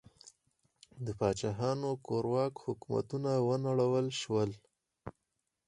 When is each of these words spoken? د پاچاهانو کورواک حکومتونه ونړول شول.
د 1.05 1.07
پاچاهانو 1.19 1.89
کورواک 2.05 2.53
حکومتونه 2.65 3.31
ونړول 3.47 4.07
شول. 4.21 4.51